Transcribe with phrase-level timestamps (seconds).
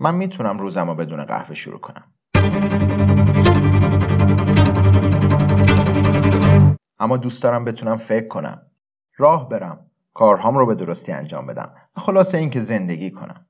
[0.00, 2.04] من می‌تونم روزم رو بدون قهوه شروع کنم.
[6.98, 8.62] اما دوست دارم بتونم فکر کنم.
[9.16, 9.86] راه برم.
[10.14, 11.74] کارهام رو به درستی انجام بدم.
[11.96, 13.45] و خلاصه اینکه زندگی کنم.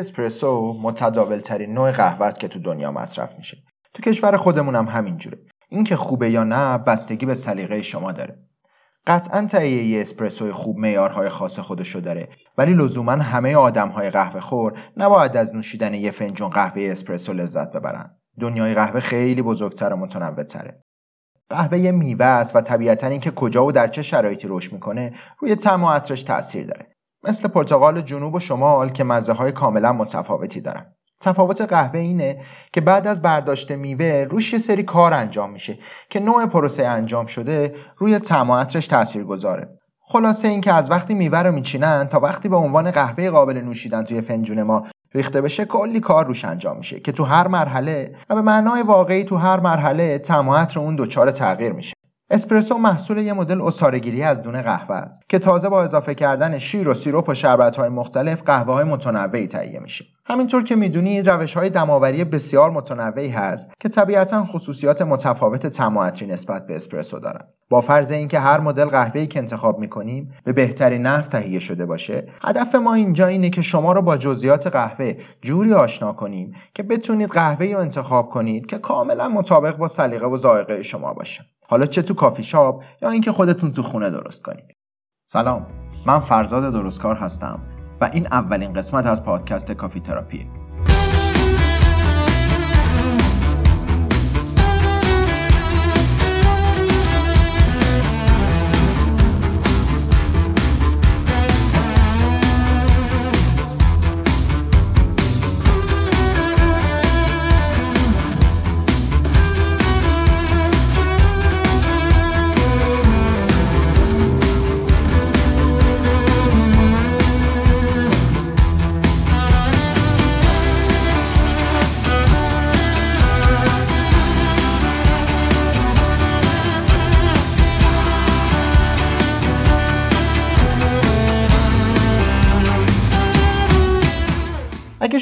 [0.00, 3.56] اسپرسو متداول ترین نوع قهوه است که تو دنیا مصرف میشه.
[3.94, 5.38] تو کشور خودمون هم همینجوره.
[5.68, 8.38] اینکه خوبه یا نه بستگی به سلیقه شما داره.
[9.06, 12.28] قطعا تهیه یه اسپرسو خوب معیارهای خاص خودشو داره.
[12.58, 18.10] ولی لزوما همه آدمهای قهوه خور نباید از نوشیدن یه فنجون قهوه اسپرسو لذت ببرن.
[18.40, 20.82] دنیای قهوه خیلی بزرگتر و متنوعتره.
[21.48, 25.56] قهوه یه میوه است و طبیعتا اینکه کجا و در چه شرایطی رشد می‌کنه روی
[25.56, 26.86] طعم و عطرش تاثیر داره.
[27.24, 30.86] مثل پرتغال جنوب و شمال که مزه های کاملا متفاوتی دارن.
[31.20, 32.40] تفاوت قهوه اینه
[32.72, 35.78] که بعد از برداشت میوه روش یه سری کار انجام میشه
[36.10, 39.68] که نوع پروسه انجام شده روی عطرش تاثیر گذاره
[40.00, 44.20] خلاصه اینکه از وقتی میوه رو میچینن تا وقتی به عنوان قهوه قابل نوشیدن توی
[44.20, 48.42] فنجون ما ریخته بشه کلی کار روش انجام میشه که تو هر مرحله و به
[48.42, 51.92] معنای واقعی تو هر مرحله عطر اون دچار تغییر میشه.
[52.32, 56.88] اسپرسو محصول یه مدل اسارگیری از دونه قهوه است که تازه با اضافه کردن شیر
[56.88, 60.04] و سیروپ و شربت های مختلف قهوه های متنوعی تهیه میشه.
[60.26, 66.66] همینطور که می‌دونید روش های دماوری بسیار متنوعی هست که طبیعتا خصوصیات متفاوت تماعتری نسبت
[66.66, 67.44] به اسپرسو دارن.
[67.70, 72.28] با فرض اینکه هر مدل قهوه‌ای که انتخاب می‌کنیم به بهترین نحو تهیه شده باشه
[72.42, 77.30] هدف ما اینجا اینه که شما رو با جزئیات قهوه جوری آشنا کنیم که بتونید
[77.30, 81.44] قهوه‌ای رو انتخاب کنید که کاملا مطابق با سلیقه و ذائقه شما باشه.
[81.70, 84.76] حالا چه تو کافی شاپ یا اینکه خودتون تو خونه درست کنید.
[85.28, 85.66] سلام
[86.06, 87.60] من فرزاد درستکار هستم
[88.00, 90.59] و این اولین قسمت از پادکست کافی تراپیه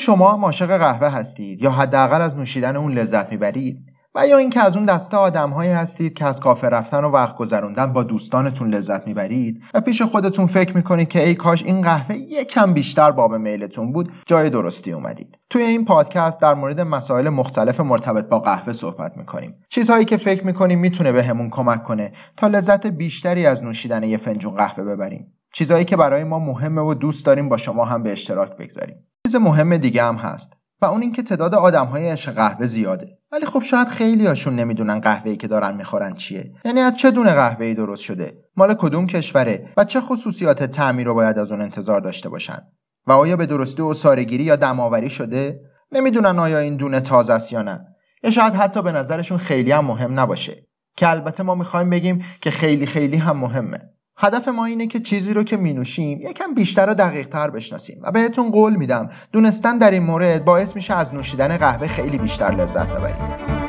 [0.09, 3.79] شما هم عاشق قهوه هستید یا حداقل از نوشیدن اون لذت می‌برید؟
[4.15, 7.93] و یا اینکه از اون دسته آدمهایی هستید که از کافه رفتن و وقت گذروندن
[7.93, 12.75] با دوستانتون لذت می‌برید و پیش خودتون فکر می‌کنید که ای کاش این قهوه یکم
[12.75, 15.39] بیشتر باب میلتون بود جای درستی اومدید.
[15.51, 19.55] توی این پادکست در مورد مسائل مختلف مرتبط با قهوه صحبت می‌کنیم.
[19.69, 24.55] چیزهایی که فکر می‌کنیم می‌تونه بهمون کمک کنه تا لذت بیشتری از نوشیدن یه فنجون
[24.55, 25.33] قهوه ببریم.
[25.53, 28.97] چیزهایی که برای ما مهمه و دوست داریم با شما هم به اشتراک بگذاریم.
[29.29, 30.53] چیز مهم دیگه هم هست
[30.83, 33.19] و اون اینکه تعداد آدمهای عشق قهوه زیاده.
[33.33, 36.53] ولی خب شاید خیلی هاشون نمی‌دونن قهوه‌ای که دارن می‌خورن چیه.
[36.65, 41.15] یعنی از چه دونه قهوه‌ای درست شده؟ مال کدوم کشوره؟ و چه خصوصیات تعمی رو
[41.15, 42.63] باید از اون انتظار داشته باشن؟
[43.07, 45.61] و آیا به درستی اسارگیری یا دماوری شده؟
[45.93, 47.81] نمی‌دونن آیا این دونه تازه است یا نه.
[48.23, 50.67] یا شاید حتی به نظرشون خیلی هم مهم نباشه.
[50.97, 53.81] که البته ما می‌خوایم بگیم که خیلی خیلی هم مهمه.
[54.21, 57.99] هدف ما اینه که چیزی رو که می نوشیم یکم بیشتر و دقیق تر بشناسیم
[58.03, 62.51] و بهتون قول میدم دونستن در این مورد باعث میشه از نوشیدن قهوه خیلی بیشتر
[62.51, 63.68] لذت ببریم.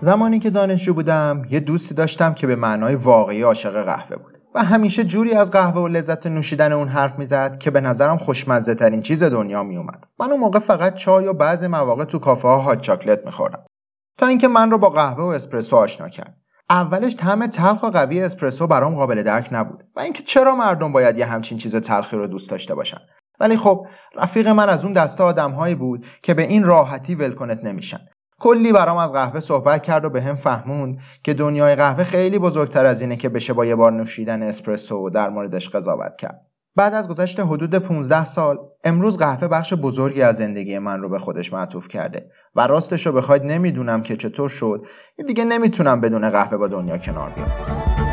[0.00, 4.32] زمانی که دانشجو بودم یه دوستی داشتم که به معنای واقعی عاشق قهوه بود.
[4.54, 8.74] و همیشه جوری از قهوه و لذت نوشیدن اون حرف می‌زد که به نظرم خوشمزه
[8.74, 12.58] ترین چیز دنیا میومد من اون موقع فقط چای و بعضی مواقع تو کافه ها
[12.58, 13.64] هات چاکلت میخوردم.
[14.18, 16.36] تا اینکه من رو با قهوه و اسپرسو آشنا کرد.
[16.70, 19.84] اولش طعم تلخ و قوی اسپرسو برام قابل درک نبود.
[19.96, 22.98] و اینکه چرا مردم باید یه همچین چیز تلخی رو دوست داشته باشن.
[23.40, 28.00] ولی خب رفیق من از اون دسته آدمهایی بود که به این راحتی ولکنت نمیشن.
[28.40, 32.86] کلی برام از قهوه صحبت کرد و به هم فهموند که دنیای قهوه خیلی بزرگتر
[32.86, 36.40] از اینه که بشه با یه بار نوشیدن اسپرسو در موردش قضاوت کرد.
[36.76, 41.18] بعد از گذشت حدود 15 سال امروز قهوه بخش بزرگی از زندگی من رو به
[41.18, 44.84] خودش معطوف کرده و راستش رو بخواید نمی‌دونم که چطور شد
[45.26, 48.05] دیگه نمی‌تونم بدون قهوه با دنیا کنار بیام.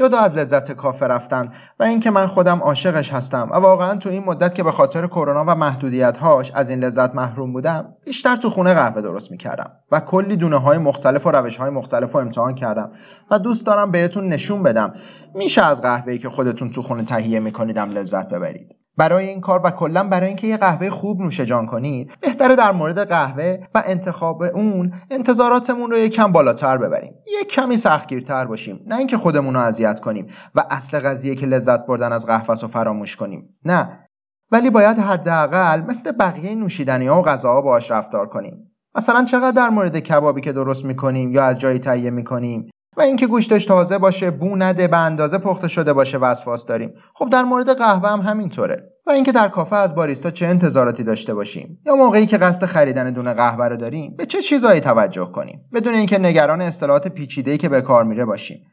[0.00, 3.48] جدا از لذت کافه رفتن و اینکه من خودم عاشقش هستم.
[3.52, 7.14] و واقعا تو این مدت که به خاطر کرونا و محدودیت هاش از این لذت
[7.14, 11.56] محروم بودم بیشتر تو خونه قهوه درست می‌کردم و کلی دونه های مختلف و روش
[11.56, 12.90] های مختلف رو امتحان کردم
[13.30, 14.94] و دوست دارم بهتون نشون بدم.
[15.34, 18.79] میشه از قهوه‌ای که خودتون تو خونه تهیه میکنیدم لذت ببرید.
[19.00, 22.72] برای این کار و کلا برای اینکه یه قهوه خوب نوش جان کنید بهتره در
[22.72, 27.14] مورد قهوه و انتخاب اون انتظاراتمون رو یک کم بالاتر ببریم.
[27.40, 31.86] یک کمی سختگیرتر باشیم نه اینکه خودمون رو اذیت کنیم و اصل قضیه که لذت
[31.86, 33.58] بردن از قهوه رو فراموش کنیم.
[33.64, 34.06] نه.
[34.52, 38.70] ولی باید حداقل مثل بقیه نوشیدنی ها و غذاها باهاش رفتار کنیم.
[38.96, 43.26] مثلا چقدر در مورد کبابی که درست می‌کنیم یا از جایی تهیه می‌کنیم؟ و اینکه
[43.26, 46.94] گوشتش تازه باشه بو نده به اندازه پخته شده باشه وسواس داریم.
[47.14, 48.90] خب در مورد قهوه هم همینطوره.
[49.06, 51.78] و اینکه در کافه از باریستا چه انتظاراتی داشته باشیم.
[51.86, 55.60] یا موقعی که قصد خریدن دونه قهوه رو داریم به چه چیزهایی توجه کنیم.
[55.72, 58.66] بدون اینکه نگران اصطلاحات پیچیده‌ای که به کار میره باشیم.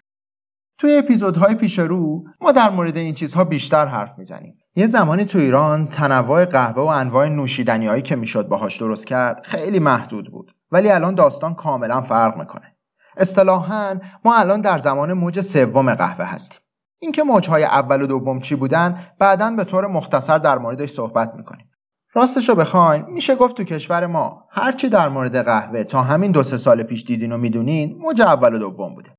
[0.80, 4.56] توی اپیزودهای پیش رو ما در مورد این چیزها بیشتر حرف می‌زنیم.
[4.75, 9.80] یه زمانی تو ایران تنوع قهوه و انواع نوشیدنیهایی که می‌شد باهاش درست کرد خیلی
[9.80, 10.52] محدود بود.
[10.72, 12.76] ولی الان داستان کاملا فرق می‌کنه.
[13.18, 16.60] اصطلاحا ما الان در زمان موج سوم قهوه هستیم.
[17.02, 21.72] اینکه موجهای اول و دوم چی بودن بعدا به طور مختصر در موردش صحبت می‌کنیم.
[22.14, 26.44] راستش رو بخواین میشه گفت تو کشور ما هرچی در مورد قهوه تا همین دو
[26.44, 29.10] سه سال پیش دیدین و می‌دونین موج اول و دوم بوده.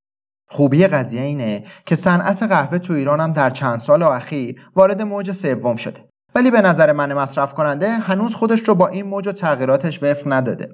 [0.51, 5.33] خوبی قضیه اینه که صنعت قهوه تو ایران هم در چند سال اخیر وارد موج
[5.33, 6.09] سوم شده.
[6.35, 10.33] ولی به نظر من مصرف کننده هنوز خودش رو با این موج و تغییراتش وفق
[10.33, 10.69] نداده.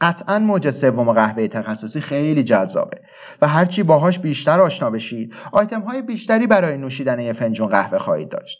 [0.00, 3.00] قطعا موج سوم قهوه تخصصی خیلی جذابه.
[3.42, 8.28] و هرچی باهاش بیشتر آشنا بشید آیتم های بیشتری برای نوشیدن یه فنجون قهوه خواهید
[8.28, 8.58] داشت.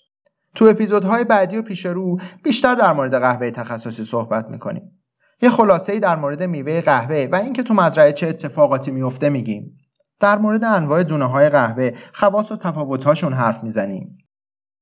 [0.54, 4.82] تو اپیزودهای بعدی و پیش رو بیشتر در مورد قهوه تخصصی صحبت می‌کنیم.
[5.42, 9.76] یه خلاصه ای در مورد میوه قهوه و اینکه تو مزرعه چه اتفاقاتی میفته میگیم.
[10.20, 14.18] در مورد انواع دونه های قهوه خواص و تفاوتهاشون حرف می‌زنیم.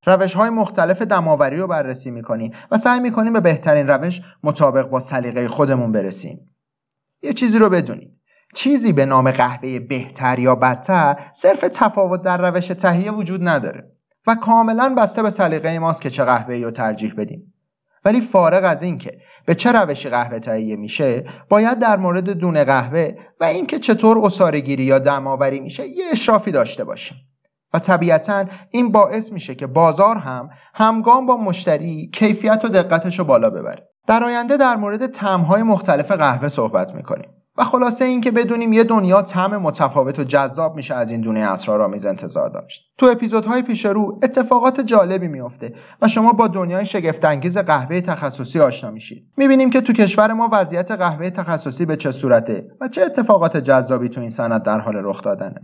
[0.06, 5.00] روش های مختلف دماوری رو بررسی می‌کنیم و سعی می‌کنیم به بهترین روش مطابق با
[5.00, 6.40] سلیقه خودمون برسیم.
[7.22, 8.16] یه چیزی رو بدونید.
[8.54, 13.90] چیزی به نام قهوه بهتر یا بدتر صرف تفاوت در روش تهیه وجود نداره
[14.26, 17.52] و کاملا بسته به سلیقه ماست که چه قهوه رو ترجیح بدیم.
[18.04, 23.14] ولی فارغ از اینکه به چه روشی قهوه تهیه میشه باید در مورد دونه قهوه
[23.40, 27.16] و اینکه چطور اصارگیری یا دماوری میشه یه اشرافی داشته باشیم.
[27.74, 33.24] و طبیعتا این باعث میشه که بازار هم همگام با مشتری کیفیت و دقتش رو
[33.24, 33.88] بالا ببره.
[34.06, 37.30] در آینده در مورد تمهای مختلف قهوه صحبت می‌کنیم.
[37.58, 42.06] و خلاصه اینکه بدونیم یه دنیا طعم متفاوت و جذاب میشه از این دنیای اسرارآمیز
[42.06, 42.82] انتظار داشت.
[42.98, 48.90] تو اپیزودهای پیش رو اتفاقات جالبی میافته و شما با دنیای شگفتانگیز قهوه تخصصی آشنا
[48.90, 49.26] میشید.
[49.36, 54.08] می‌بینیم که تو کشور ما وضعیت قهوه تخصصی به چه صورته و چه اتفاقات جذابی
[54.08, 55.60] تو این صنعت در حال رخ دادنه.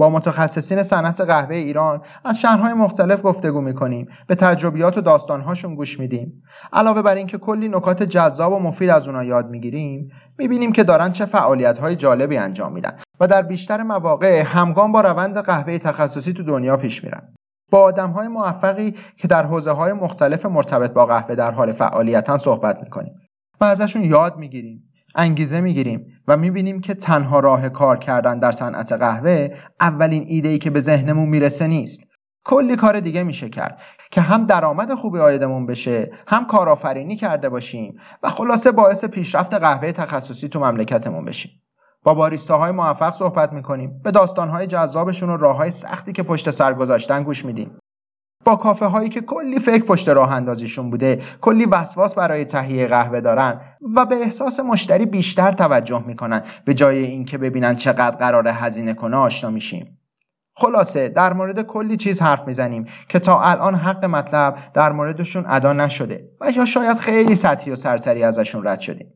[0.00, 4.08] با متخصصین صنعت قهوه ایران از شهرهای مختلف گفتگو می‌کنیم.
[4.26, 6.42] به تجربیات و داستانهاشون گوش میدیم.
[6.72, 11.12] علاوه بر اینکه کلی نکات جذاب و مفید از اونا یاد می‌گیریم می‌بینیم که دارن
[11.12, 16.42] چه فعالیتهای جالبی انجام میدن و در بیشتر مواقع همگام با روند قهوه تخصصی تو
[16.42, 17.22] دنیا پیش میرن.
[17.70, 22.38] با آدم های موفقی که در حوزه های مختلف مرتبط با قهوه در حال فعالیتن
[22.38, 23.12] صحبت می‌کنیم
[23.60, 24.89] و ازشون یاد می‌گیریم.
[25.14, 29.48] انگیزه می‌گیریم و می‌بینیم که تنها راه کار کردن در صنعت قهوه
[29.80, 32.00] اولین ایده که به ذهنمون می‌رسه نیست.
[32.44, 37.94] کلی کار دیگه میشه کرد که هم درآمد خوبی آیدمون بشه هم کارآفرینی کرده باشیم
[38.22, 41.52] و خلاصه باعث پیشرفت قهوه تخصصی تو مملکتمون بشیم.
[42.02, 47.22] با باریستاهای موفق صحبت می‌کنیم به داستانهای جذابشون و راههای سختی که پشت سر گذاشتن
[47.22, 47.79] گوش میدیم.
[48.44, 53.20] با کافه هایی که کلی فکر پشت راه اندازیشون بوده کلی وسواس برای تهیه قهوه
[53.20, 53.60] دارن
[53.96, 59.16] و به احساس مشتری بیشتر توجه می‌کنن به جای اینکه ببینن چقدر قرار هزینه کنه
[59.16, 59.98] آشنا میشیم.
[60.56, 65.72] خلاصه در مورد کلی چیز حرف می‌زنیم که تا الان حق مطلب در موردشون ادا
[65.72, 69.12] نشده و یا شاید خیلی سطحی و سرسری ازشون رد شدیم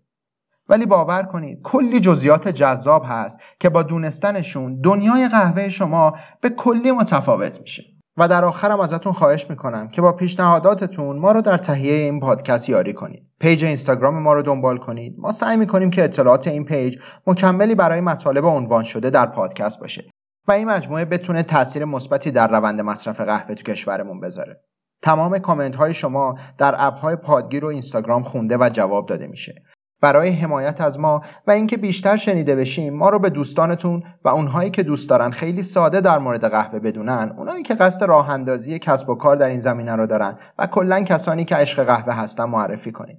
[0.68, 6.92] ولی باور کنید کلی جزئیات جذاب هست که با دونستنشون دنیای قهوه شما به کلی
[6.92, 7.93] متفاوت میشه.
[8.16, 12.68] و در آخرم ازتون خواهش می‌کنم که با پیشنهاداتتون ما رو در تهیه این پادکست
[12.68, 13.26] یاری کنید.
[13.40, 15.14] page اینستاگرام ما رو دنبال کنید.
[15.18, 20.04] ما سعی می‌کنیم که اطلاعات این page مکملی برای مطالب عنوان شده در پادکست باشه
[20.48, 24.60] و این مجموعه بتونه تاثیر مثبتی در روند مصرف قهوه تو کشورمون بذاره.
[25.02, 29.62] تمام کامنت های شما در اپ های پادگیر و اینستاگرام خونده و جواب داده میشه.
[30.04, 34.70] برای حمایت از ما و اینکه بیشتر شنیده بشیم ما رو به دوستانتون و اونهایی
[34.70, 37.34] که دوست دارن خیلی ساده در مورد قهوه بدونن.
[37.36, 41.04] اونایی که قصد راه اندازی کسب و کار در این زمینه رو دارن و کلا
[41.04, 43.18] کسانی که عشق قهوه هستن معرفی کنید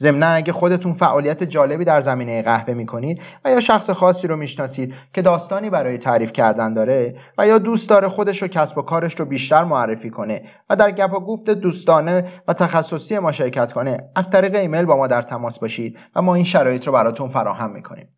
[0.00, 4.94] ضمنا اگه خودتون فعالیت جالبی در زمینه قهوه می‌کنید و یا شخص خاصی رو می‌شناسید
[5.12, 9.20] که داستانی برای تعریف کردن داره و یا دوست داره خودش و کسب و کارش
[9.20, 14.10] رو بیشتر معرفی کنه و در گپ و گفت دوستانه و تخصصی ما شرکت کنه
[14.16, 17.70] از طریق ایمیل با ما در تماس باشید و ما این شرایط رو براتون فراهم
[17.70, 18.08] می‌کنیم.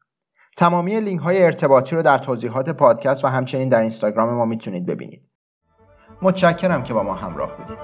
[0.56, 5.22] تمامی لینک های ارتباطی رو در توضیحات پادکست و همچنین در اینستاگرام ما می‌تونید ببینید.
[6.22, 7.78] متشکرم که با ما همراه بودید.